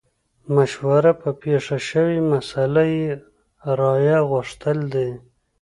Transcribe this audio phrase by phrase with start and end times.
[0.55, 3.09] مشوره په پېښه شوې مسئله کې
[3.79, 5.09] رايه غوښتل دي.